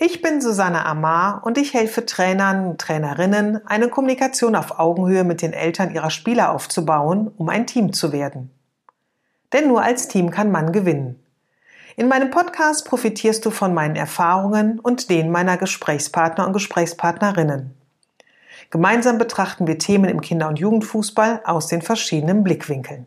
[0.00, 5.42] Ich bin Susanne Amar und ich helfe Trainern und Trainerinnen, eine Kommunikation auf Augenhöhe mit
[5.42, 8.52] den Eltern ihrer Spieler aufzubauen, um ein Team zu werden.
[9.52, 11.20] Denn nur als Team kann man gewinnen.
[11.96, 17.74] In meinem Podcast profitierst du von meinen Erfahrungen und denen meiner Gesprächspartner und Gesprächspartnerinnen.
[18.70, 23.06] Gemeinsam betrachten wir Themen im Kinder- und Jugendfußball aus den verschiedenen Blickwinkeln.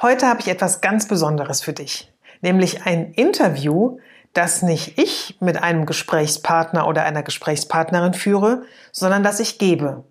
[0.00, 3.98] Heute habe ich etwas ganz Besonderes für dich, nämlich ein Interview,
[4.32, 10.04] das nicht ich mit einem Gesprächspartner oder einer Gesprächspartnerin führe, sondern das ich gebe,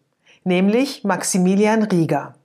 [0.44, 2.36] nämlich Maximilian Rieger.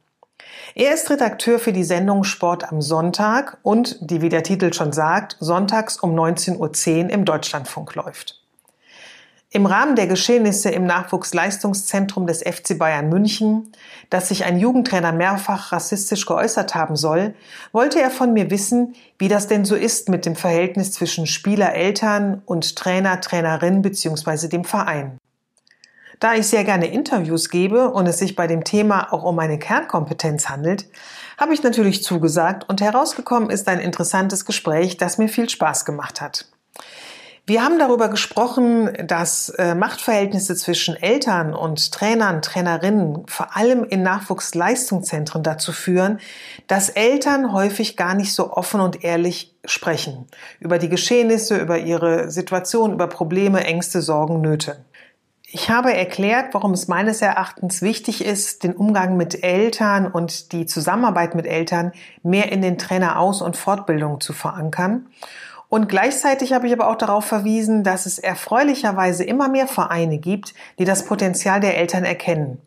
[0.75, 4.92] Er ist Redakteur für die Sendung Sport am Sonntag und, die wie der Titel schon
[4.92, 8.45] sagt, sonntags um 19.10 Uhr im Deutschlandfunk läuft.
[9.50, 13.70] Im Rahmen der Geschehnisse im Nachwuchsleistungszentrum des FC Bayern München,
[14.11, 17.34] dass sich ein Jugendtrainer mehrfach rassistisch geäußert haben soll,
[17.72, 21.74] wollte er von mir wissen, wie das denn so ist mit dem Verhältnis zwischen Spieler,
[21.74, 24.48] Eltern und Trainer, Trainerin bzw.
[24.48, 25.19] dem Verein.
[26.19, 29.61] Da ich sehr gerne Interviews gebe und es sich bei dem Thema auch um meine
[29.61, 30.86] Kernkompetenz handelt,
[31.39, 36.20] habe ich natürlich zugesagt und herausgekommen ist ein interessantes Gespräch, das mir viel Spaß gemacht
[36.20, 36.47] hat.
[37.48, 44.02] Wir haben darüber gesprochen, dass äh, Machtverhältnisse zwischen Eltern und Trainern, Trainerinnen vor allem in
[44.02, 46.19] Nachwuchsleistungszentren dazu führen,
[46.67, 50.27] dass Eltern häufig gar nicht so offen und ehrlich sprechen
[50.58, 54.84] über die Geschehnisse, über ihre Situation, über Probleme, Ängste, Sorgen, Nöte.
[55.44, 60.67] Ich habe erklärt, warum es meines Erachtens wichtig ist, den Umgang mit Eltern und die
[60.67, 61.92] Zusammenarbeit mit Eltern
[62.24, 65.06] mehr in den Traineraus- und Fortbildungen zu verankern
[65.69, 70.55] und gleichzeitig habe ich aber auch darauf verwiesen, dass es erfreulicherweise immer mehr Vereine gibt,
[70.79, 72.61] die das Potenzial der Eltern erkennen.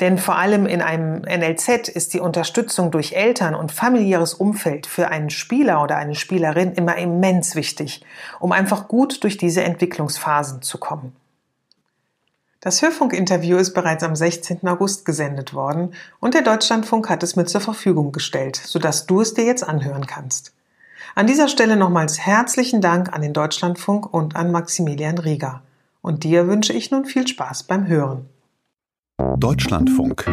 [0.00, 5.08] Denn vor allem in einem NLZ ist die Unterstützung durch Eltern und familiäres Umfeld für
[5.08, 8.04] einen Spieler oder eine Spielerin immer immens wichtig,
[8.40, 11.14] um einfach gut durch diese Entwicklungsphasen zu kommen.
[12.60, 14.66] Das Hörfunkinterview ist bereits am 16.
[14.68, 19.34] August gesendet worden und der Deutschlandfunk hat es mir zur Verfügung gestellt, sodass du es
[19.34, 20.52] dir jetzt anhören kannst.
[21.14, 25.62] An dieser Stelle nochmals herzlichen Dank an den Deutschlandfunk und an Maximilian Rieger.
[26.00, 28.30] Und dir wünsche ich nun viel Spaß beim Hören.
[29.36, 30.24] Deutschlandfunk.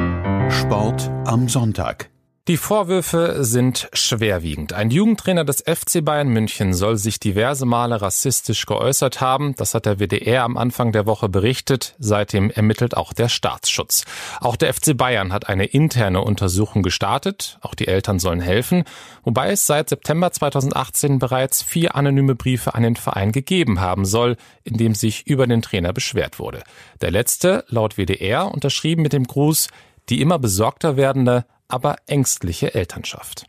[0.49, 2.09] Sport am Sonntag.
[2.47, 4.73] Die Vorwürfe sind schwerwiegend.
[4.73, 9.53] Ein Jugendtrainer des FC Bayern München soll sich diverse Male rassistisch geäußert haben.
[9.55, 11.95] Das hat der WDR am Anfang der Woche berichtet.
[11.99, 14.03] Seitdem ermittelt auch der Staatsschutz.
[14.41, 17.59] Auch der FC Bayern hat eine interne Untersuchung gestartet.
[17.61, 18.83] Auch die Eltern sollen helfen.
[19.23, 24.37] Wobei es seit September 2018 bereits vier anonyme Briefe an den Verein gegeben haben soll,
[24.63, 26.63] in dem sich über den Trainer beschwert wurde.
[27.01, 29.67] Der letzte, laut WDR, unterschrieben mit dem Gruß,
[30.09, 33.45] die immer besorgter werdende, aber ängstliche Elternschaft.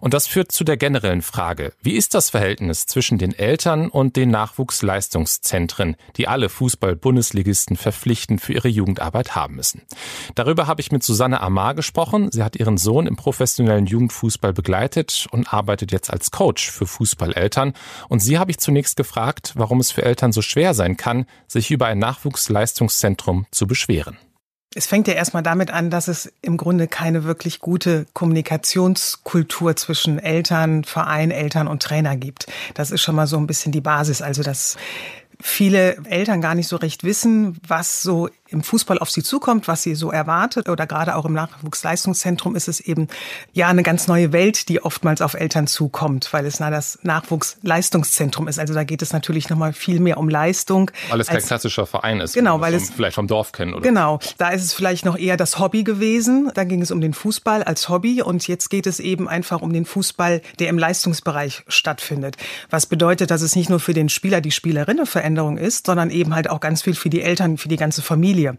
[0.00, 4.16] Und das führt zu der generellen Frage, wie ist das Verhältnis zwischen den Eltern und
[4.16, 9.82] den Nachwuchsleistungszentren, die alle Fußball-Bundesligisten verpflichtend für ihre Jugendarbeit haben müssen?
[10.36, 12.30] Darüber habe ich mit Susanne Amar gesprochen.
[12.30, 17.74] Sie hat ihren Sohn im professionellen Jugendfußball begleitet und arbeitet jetzt als Coach für Fußballeltern.
[18.08, 21.70] Und sie habe ich zunächst gefragt, warum es für Eltern so schwer sein kann, sich
[21.72, 24.16] über ein Nachwuchsleistungszentrum zu beschweren.
[24.74, 30.18] Es fängt ja erstmal damit an, dass es im Grunde keine wirklich gute Kommunikationskultur zwischen
[30.18, 32.46] Eltern, Verein, Eltern und Trainer gibt.
[32.74, 34.20] Das ist schon mal so ein bisschen die Basis.
[34.20, 34.76] Also, dass
[35.40, 39.82] viele Eltern gar nicht so recht wissen, was so im Fußball auf sie zukommt, was
[39.82, 43.08] sie so erwartet oder gerade auch im Nachwuchsleistungszentrum ist es eben
[43.52, 48.48] ja eine ganz neue Welt, die oftmals auf Eltern zukommt, weil es na das Nachwuchsleistungszentrum
[48.48, 48.58] ist.
[48.58, 50.90] Also da geht es natürlich noch mal viel mehr um Leistung.
[51.10, 52.34] Weil es kein klassischer Verein ist.
[52.34, 53.82] Genau, weil es vielleicht vom Dorf kennen oder.
[53.82, 56.50] Genau, da ist es vielleicht noch eher das Hobby gewesen.
[56.54, 59.72] Da ging es um den Fußball als Hobby und jetzt geht es eben einfach um
[59.72, 62.36] den Fußball, der im Leistungsbereich stattfindet.
[62.70, 66.10] Was bedeutet, dass es nicht nur für den Spieler die Spielerin eine Veränderung ist, sondern
[66.10, 68.43] eben halt auch ganz viel für die Eltern, für die ganze Familie.
[68.44, 68.58] Familie.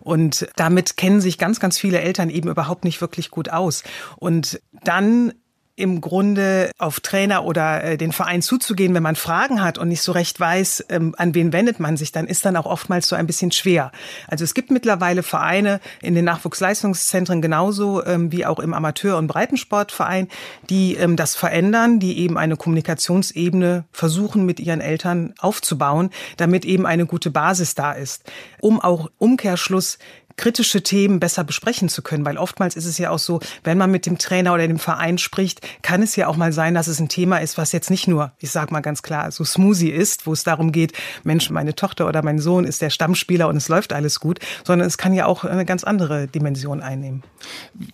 [0.00, 3.82] Und damit kennen sich ganz, ganz viele Eltern eben überhaupt nicht wirklich gut aus.
[4.16, 5.32] Und dann
[5.74, 10.02] im Grunde auf Trainer oder äh, den Verein zuzugehen, wenn man Fragen hat und nicht
[10.02, 13.16] so recht weiß, ähm, an wen wendet man sich, dann ist dann auch oftmals so
[13.16, 13.90] ein bisschen schwer.
[14.28, 19.28] Also es gibt mittlerweile Vereine in den Nachwuchsleistungszentren genauso ähm, wie auch im Amateur- und
[19.28, 20.28] Breitensportverein,
[20.68, 26.84] die ähm, das verändern, die eben eine Kommunikationsebene versuchen mit ihren Eltern aufzubauen, damit eben
[26.84, 28.30] eine gute Basis da ist,
[28.60, 29.98] um auch Umkehrschluss
[30.36, 33.90] kritische Themen besser besprechen zu können, weil oftmals ist es ja auch so, wenn man
[33.90, 37.00] mit dem Trainer oder dem Verein spricht, kann es ja auch mal sein, dass es
[37.00, 40.26] ein Thema ist, was jetzt nicht nur, ich sag mal ganz klar, so Smoothie ist,
[40.26, 40.92] wo es darum geht,
[41.24, 44.86] Mensch, meine Tochter oder mein Sohn ist der Stammspieler und es läuft alles gut, sondern
[44.86, 47.22] es kann ja auch eine ganz andere Dimension einnehmen.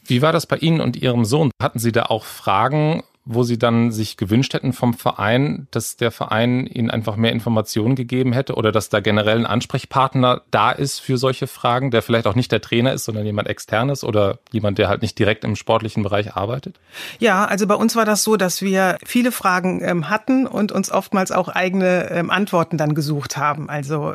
[0.07, 1.51] Wie war das bei Ihnen und Ihrem Sohn?
[1.61, 6.11] Hatten Sie da auch Fragen wo sie dann sich gewünscht hätten vom Verein, dass der
[6.11, 10.99] Verein ihnen einfach mehr Informationen gegeben hätte oder dass da generell ein Ansprechpartner da ist
[11.01, 14.79] für solche Fragen, der vielleicht auch nicht der Trainer ist, sondern jemand externes oder jemand,
[14.79, 16.81] der halt nicht direkt im sportlichen Bereich arbeitet?
[17.19, 20.91] Ja, also bei uns war das so, dass wir viele Fragen ähm, hatten und uns
[20.91, 23.69] oftmals auch eigene ähm, Antworten dann gesucht haben.
[23.69, 24.15] Also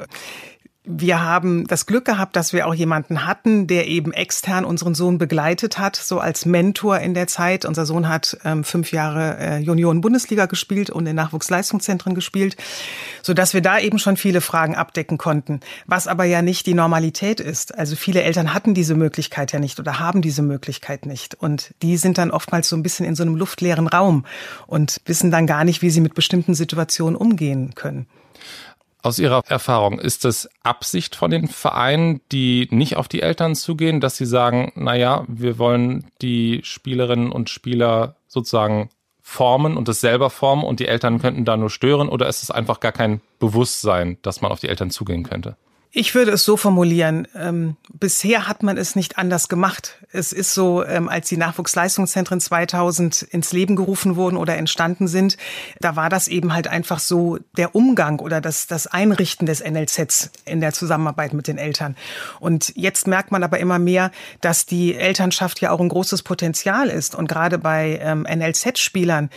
[0.86, 5.18] wir haben das Glück gehabt, dass wir auch jemanden hatten, der eben extern unseren Sohn
[5.18, 7.64] begleitet hat, so als Mentor in der Zeit.
[7.64, 12.58] Unser Sohn hat ähm, fünf Jahre äh, Junioren-Bundesliga gespielt und in Nachwuchsleistungszentren gespielt,
[13.22, 15.62] so dass wir da eben schon viele Fragen abdecken konnten.
[15.86, 17.78] Was aber ja nicht die Normalität ist.
[17.78, 21.34] Also viele Eltern hatten diese Möglichkeit ja nicht oder haben diese Möglichkeit nicht.
[21.34, 24.26] Und die sind dann oftmals so ein bisschen in so einem luftleeren Raum
[24.68, 28.06] und wissen dann gar nicht, wie sie mit bestimmten Situationen umgehen können.
[29.06, 34.00] Aus Ihrer Erfahrung, ist es Absicht von den Vereinen, die nicht auf die Eltern zugehen,
[34.00, 38.90] dass sie sagen, na ja, wir wollen die Spielerinnen und Spieler sozusagen
[39.22, 42.52] formen und es selber formen und die Eltern könnten da nur stören oder ist es
[42.52, 45.58] einfach gar kein Bewusstsein, dass man auf die Eltern zugehen könnte?
[45.96, 47.28] Ich würde es so formulieren.
[47.36, 50.00] Ähm, bisher hat man es nicht anders gemacht.
[50.12, 55.38] Es ist so, ähm, als die Nachwuchsleistungszentren 2000 ins Leben gerufen wurden oder entstanden sind,
[55.82, 60.32] da war das eben halt einfach so der Umgang oder das, das Einrichten des NLZs
[60.46, 61.96] in der Zusammenarbeit mit den Eltern.
[62.40, 64.10] Und jetzt merkt man aber immer mehr,
[64.42, 67.14] dass die Elternschaft ja auch ein großes Potenzial ist.
[67.14, 69.30] Und gerade bei ähm, NLZ-Spielern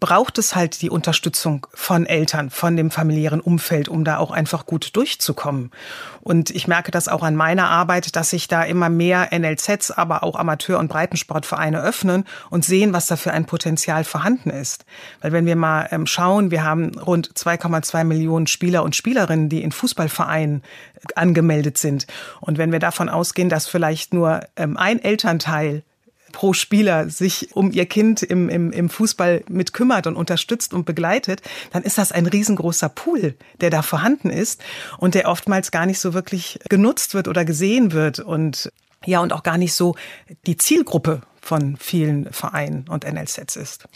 [0.00, 4.66] braucht es halt die Unterstützung von Eltern, von dem familiären Umfeld, um da auch einfach
[4.66, 5.70] gut durchzukommen.
[6.20, 10.24] Und ich merke das auch an meiner Arbeit, dass sich da immer mehr NLZs, aber
[10.24, 14.84] auch Amateur- und Breitensportvereine öffnen und sehen, was da für ein Potenzial vorhanden ist.
[15.20, 19.62] Weil wenn wir mal ähm, schauen, wir haben rund 2,2 Millionen Spieler und Spielerinnen, die
[19.62, 20.62] in Fußballvereinen
[21.14, 22.06] angemeldet sind.
[22.40, 25.82] Und wenn wir davon ausgehen, dass vielleicht nur ähm, ein Elternteil
[26.34, 30.84] pro Spieler sich um ihr Kind im, im, im Fußball mit kümmert und unterstützt und
[30.84, 34.60] begleitet, dann ist das ein riesengroßer Pool, der da vorhanden ist
[34.98, 38.72] und der oftmals gar nicht so wirklich genutzt wird oder gesehen wird und
[39.06, 39.94] ja, und auch gar nicht so
[40.46, 43.86] die Zielgruppe von vielen Vereinen und NLZs ist.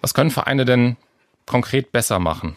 [0.00, 0.96] Was können Vereine denn
[1.44, 2.56] konkret besser machen?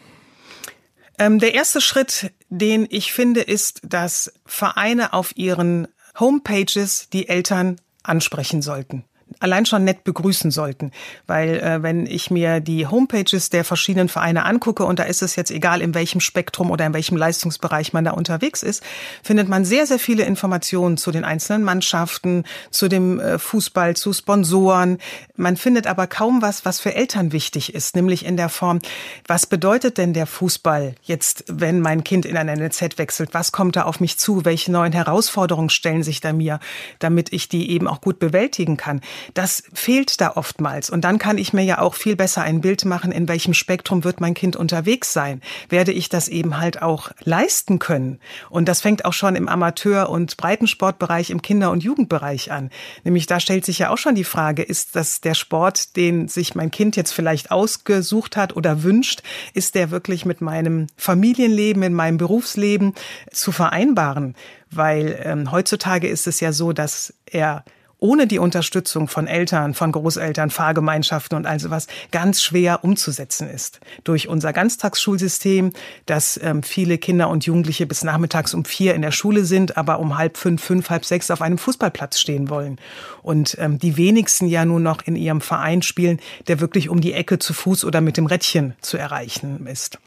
[1.17, 5.87] Ähm, der erste Schritt, den ich finde, ist, dass Vereine auf ihren
[6.19, 9.05] Homepages die Eltern ansprechen sollten
[9.39, 10.91] allein schon nett begrüßen sollten.
[11.27, 15.35] Weil äh, wenn ich mir die Homepages der verschiedenen Vereine angucke, und da ist es
[15.35, 18.83] jetzt egal, in welchem Spektrum oder in welchem Leistungsbereich man da unterwegs ist,
[19.21, 24.13] findet man sehr, sehr viele Informationen zu den einzelnen Mannschaften, zu dem äh, Fußball, zu
[24.13, 24.97] Sponsoren.
[25.35, 28.79] Man findet aber kaum was, was für Eltern wichtig ist, nämlich in der Form,
[29.27, 33.33] was bedeutet denn der Fußball jetzt, wenn mein Kind in ein NLZ wechselt?
[33.33, 34.45] Was kommt da auf mich zu?
[34.45, 36.59] Welche neuen Herausforderungen stellen sich da mir,
[36.99, 39.01] damit ich die eben auch gut bewältigen kann?
[39.33, 40.89] Das fehlt da oftmals.
[40.89, 44.03] Und dann kann ich mir ja auch viel besser ein Bild machen, in welchem Spektrum
[44.03, 45.41] wird mein Kind unterwegs sein.
[45.69, 48.19] Werde ich das eben halt auch leisten können?
[48.49, 52.69] Und das fängt auch schon im Amateur- und Breitensportbereich, im Kinder- und Jugendbereich an.
[53.03, 56.55] Nämlich da stellt sich ja auch schon die Frage, ist das der Sport, den sich
[56.55, 59.21] mein Kind jetzt vielleicht ausgesucht hat oder wünscht,
[59.53, 62.93] ist der wirklich mit meinem Familienleben, in meinem Berufsleben
[63.31, 64.35] zu vereinbaren?
[64.71, 67.63] Weil ähm, heutzutage ist es ja so, dass er
[68.03, 73.79] ohne die Unterstützung von Eltern, von Großeltern, Fahrgemeinschaften und all sowas ganz schwer umzusetzen ist.
[74.03, 75.71] Durch unser Ganztagsschulsystem,
[76.05, 79.99] dass ähm, viele Kinder und Jugendliche bis nachmittags um vier in der Schule sind, aber
[79.99, 82.77] um halb fünf, fünf, halb sechs auf einem Fußballplatz stehen wollen.
[83.21, 87.13] Und ähm, die wenigsten ja nur noch in ihrem Verein spielen, der wirklich um die
[87.13, 89.97] Ecke zu Fuß oder mit dem Rädchen zu erreichen ist.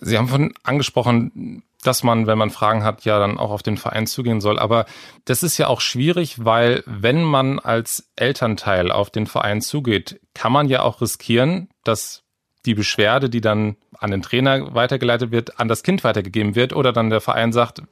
[0.00, 3.76] Sie haben von angesprochen, dass man, wenn man Fragen hat, ja dann auch auf den
[3.76, 4.58] Verein zugehen soll.
[4.58, 4.86] Aber
[5.24, 10.52] das ist ja auch schwierig, weil wenn man als Elternteil auf den Verein zugeht, kann
[10.52, 12.22] man ja auch riskieren, dass
[12.64, 16.92] die Beschwerde, die dann an den Trainer weitergeleitet wird, an das Kind weitergegeben wird oder
[16.92, 17.82] dann der Verein sagt,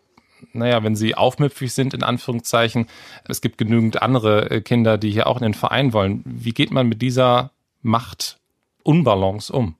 [0.52, 2.86] naja, wenn sie aufmüpfig sind, in Anführungszeichen,
[3.28, 6.22] es gibt genügend andere äh, Kinder, die hier auch in den Verein wollen.
[6.24, 7.50] Wie geht man mit dieser
[7.82, 9.76] Machtunbalance um?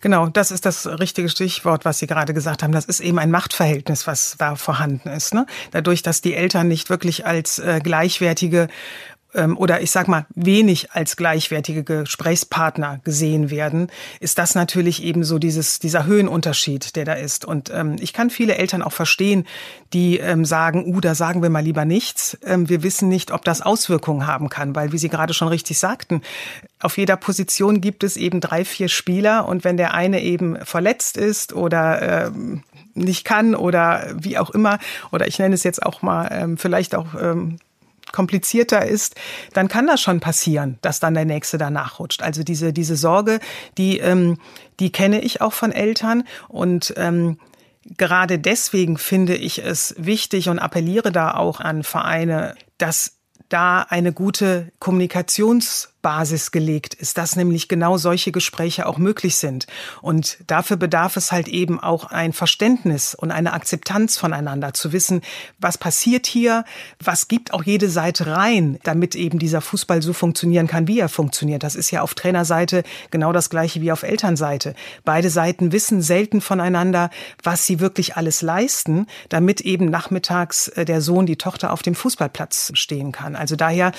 [0.00, 2.72] Genau, das ist das richtige Stichwort, was Sie gerade gesagt haben.
[2.72, 5.34] Das ist eben ein Machtverhältnis, was da vorhanden ist.
[5.34, 5.46] Ne?
[5.72, 8.68] Dadurch, dass die Eltern nicht wirklich als äh, gleichwertige
[9.34, 13.88] oder ich sag mal wenig als gleichwertige Gesprächspartner gesehen werden,
[14.20, 17.44] ist das natürlich eben so dieses, dieser Höhenunterschied, der da ist.
[17.44, 19.46] Und ähm, ich kann viele Eltern auch verstehen,
[19.92, 22.38] die ähm, sagen, uh, da sagen wir mal lieber nichts.
[22.44, 25.78] Ähm, wir wissen nicht, ob das Auswirkungen haben kann, weil, wie Sie gerade schon richtig
[25.78, 26.22] sagten,
[26.80, 31.16] auf jeder Position gibt es eben drei, vier Spieler und wenn der eine eben verletzt
[31.16, 32.62] ist oder ähm,
[32.94, 34.78] nicht kann oder wie auch immer,
[35.10, 37.58] oder ich nenne es jetzt auch mal ähm, vielleicht auch ähm,
[38.14, 39.16] komplizierter ist,
[39.52, 42.22] dann kann das schon passieren, dass dann der nächste danach rutscht.
[42.22, 43.40] Also diese diese Sorge,
[43.76, 44.38] die ähm,
[44.80, 47.38] die kenne ich auch von Eltern und ähm,
[47.98, 53.16] gerade deswegen finde ich es wichtig und appelliere da auch an Vereine, dass
[53.48, 59.66] da eine gute Kommunikations Basis gelegt ist, dass nämlich genau solche Gespräche auch möglich sind.
[60.02, 65.22] Und dafür bedarf es halt eben auch ein Verständnis und eine Akzeptanz voneinander, zu wissen,
[65.58, 66.66] was passiert hier,
[67.02, 71.08] was gibt auch jede Seite rein, damit eben dieser Fußball so funktionieren kann, wie er
[71.08, 71.62] funktioniert.
[71.62, 74.74] Das ist ja auf Trainerseite genau das gleiche wie auf Elternseite.
[75.06, 77.08] Beide Seiten wissen selten voneinander,
[77.42, 81.94] was sie wirklich alles leisten, damit eben nachmittags äh, der Sohn, die Tochter auf dem
[81.94, 83.36] Fußballplatz stehen kann.
[83.36, 83.92] Also daher,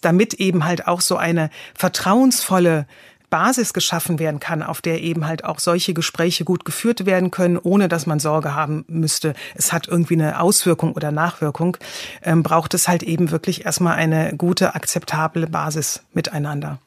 [0.00, 2.86] damit eben halt auch so eine vertrauensvolle
[3.30, 7.56] Basis geschaffen werden kann, auf der eben halt auch solche Gespräche gut geführt werden können,
[7.56, 11.76] ohne dass man Sorge haben müsste, es hat irgendwie eine Auswirkung oder Nachwirkung,
[12.22, 16.78] ähm, braucht es halt eben wirklich erstmal eine gute, akzeptable Basis miteinander.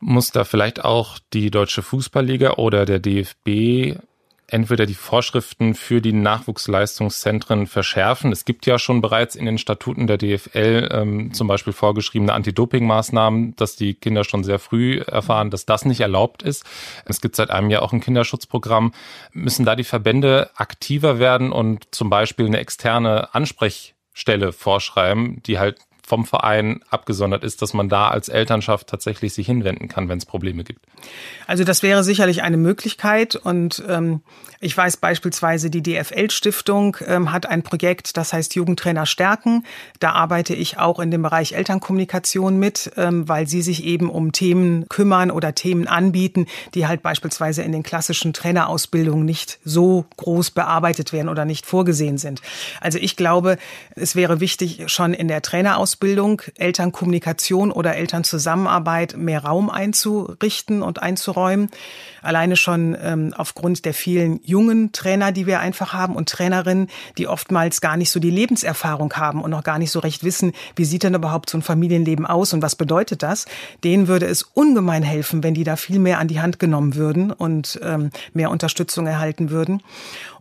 [0.00, 4.00] Muss da vielleicht auch die Deutsche Fußballliga oder der DFB
[4.52, 8.32] entweder die Vorschriften für die Nachwuchsleistungszentren verschärfen.
[8.32, 13.54] Es gibt ja schon bereits in den Statuten der DFL ähm, zum Beispiel vorgeschriebene Anti-Doping-Maßnahmen,
[13.56, 16.64] dass die Kinder schon sehr früh erfahren, dass das nicht erlaubt ist.
[17.04, 18.92] Es gibt seit einem Jahr auch ein Kinderschutzprogramm.
[19.32, 25.78] Müssen da die Verbände aktiver werden und zum Beispiel eine externe Ansprechstelle vorschreiben, die halt
[26.10, 30.26] vom Verein abgesondert ist, dass man da als Elternschaft tatsächlich sich hinwenden kann, wenn es
[30.26, 30.84] Probleme gibt?
[31.46, 34.20] Also das wäre sicherlich eine Möglichkeit und ähm,
[34.58, 39.64] ich weiß beispielsweise, die DFL-Stiftung ähm, hat ein Projekt, das heißt Jugendtrainer stärken.
[40.00, 44.32] Da arbeite ich auch in dem Bereich Elternkommunikation mit, ähm, weil sie sich eben um
[44.32, 50.50] Themen kümmern oder Themen anbieten, die halt beispielsweise in den klassischen Trainerausbildungen nicht so groß
[50.50, 52.42] bearbeitet werden oder nicht vorgesehen sind.
[52.80, 53.58] Also ich glaube,
[53.94, 61.02] es wäre wichtig, schon in der Trainerausbildung Ausbildung, Elternkommunikation oder Elternzusammenarbeit mehr Raum einzurichten und
[61.02, 61.68] einzuräumen.
[62.22, 66.88] Alleine schon ähm, aufgrund der vielen jungen Trainer, die wir einfach haben und Trainerinnen,
[67.18, 70.52] die oftmals gar nicht so die Lebenserfahrung haben und noch gar nicht so recht wissen,
[70.74, 73.44] wie sieht denn überhaupt so ein Familienleben aus und was bedeutet das.
[73.84, 77.30] Denen würde es ungemein helfen, wenn die da viel mehr an die Hand genommen würden
[77.30, 79.82] und ähm, mehr Unterstützung erhalten würden.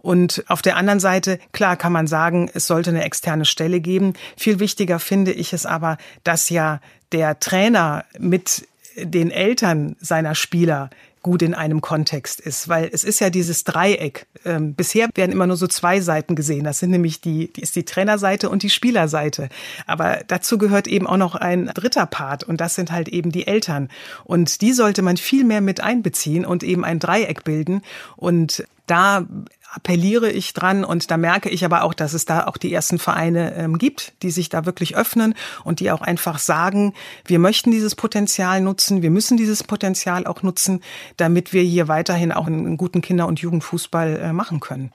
[0.01, 4.13] Und auf der anderen Seite, klar kann man sagen, es sollte eine externe Stelle geben.
[4.37, 10.89] Viel wichtiger finde ich es aber, dass ja der Trainer mit den Eltern seiner Spieler
[11.21, 14.25] gut in einem Kontext ist, weil es ist ja dieses Dreieck.
[14.45, 16.63] Ähm, bisher werden immer nur so zwei Seiten gesehen.
[16.63, 19.49] Das sind nämlich die, die ist die Trainerseite und die Spielerseite.
[19.85, 23.47] Aber dazu gehört eben auch noch ein dritter Part und das sind halt eben die
[23.47, 23.89] Eltern.
[24.23, 27.81] Und die sollte man viel mehr mit einbeziehen und eben ein Dreieck bilden.
[28.15, 29.27] Und da
[29.71, 32.97] appelliere ich dran und da merke ich aber auch, dass es da auch die ersten
[32.97, 36.93] Vereine ähm, gibt, die sich da wirklich öffnen und die auch einfach sagen,
[37.25, 40.81] wir möchten dieses Potenzial nutzen, wir müssen dieses Potenzial auch nutzen,
[41.17, 44.91] damit wir hier weiterhin auch einen, einen guten Kinder- und Jugendfußball äh, machen können.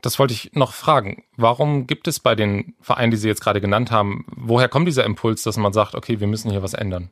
[0.00, 1.22] Das wollte ich noch fragen.
[1.36, 5.04] Warum gibt es bei den Vereinen, die Sie jetzt gerade genannt haben, woher kommt dieser
[5.04, 7.10] Impuls, dass man sagt, okay, wir müssen hier was ändern?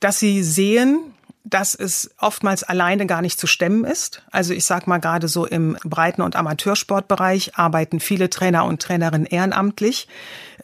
[0.00, 1.14] Dass sie sehen,
[1.48, 4.24] dass es oftmals alleine gar nicht zu stemmen ist.
[4.32, 9.26] Also ich sage mal gerade so im Breiten- und Amateursportbereich arbeiten viele Trainer und Trainerinnen
[9.26, 10.08] ehrenamtlich,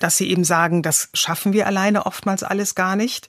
[0.03, 3.29] dass sie eben sagen, das schaffen wir alleine oftmals alles gar nicht.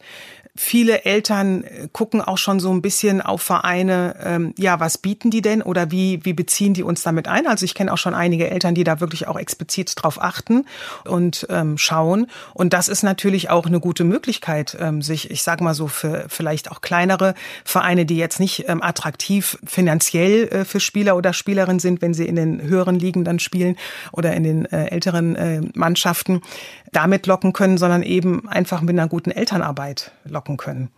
[0.56, 5.32] Viele Eltern äh, gucken auch schon so ein bisschen auf Vereine, ähm, ja, was bieten
[5.32, 7.48] die denn oder wie, wie beziehen die uns damit ein?
[7.48, 10.68] Also ich kenne auch schon einige Eltern, die da wirklich auch explizit drauf achten
[11.06, 12.27] und ähm, schauen.
[12.53, 16.25] Und das ist natürlich auch eine gute Möglichkeit, ähm, sich, ich sage mal so, für
[16.27, 17.34] vielleicht auch kleinere
[17.65, 22.27] Vereine, die jetzt nicht ähm, attraktiv finanziell äh, für Spieler oder Spielerinnen sind, wenn sie
[22.27, 23.75] in den höheren Ligen dann spielen
[24.12, 26.42] oder in den äh, älteren äh, Mannschaften,
[26.91, 30.89] damit locken können, sondern eben einfach mit einer guten Elternarbeit locken können.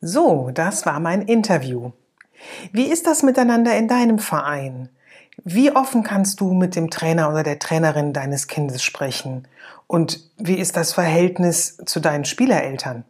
[0.00, 1.92] So, das war mein Interview.
[2.72, 4.90] Wie ist das miteinander in deinem Verein?
[5.44, 9.48] Wie offen kannst du mit dem Trainer oder der Trainerin deines Kindes sprechen?
[9.86, 13.04] Und wie ist das Verhältnis zu deinen Spielereltern?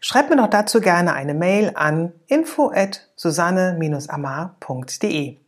[0.00, 5.38] Schreib mir doch dazu gerne eine Mail an info at susanne-amar.de.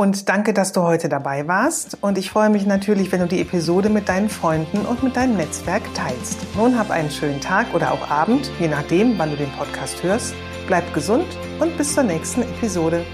[0.00, 1.98] Und danke, dass du heute dabei warst.
[2.00, 5.36] Und ich freue mich natürlich, wenn du die Episode mit deinen Freunden und mit deinem
[5.36, 6.38] Netzwerk teilst.
[6.56, 10.32] Nun hab einen schönen Tag oder auch Abend, je nachdem, wann du den Podcast hörst.
[10.66, 11.26] Bleib gesund
[11.58, 13.04] und bis zur nächsten Episode.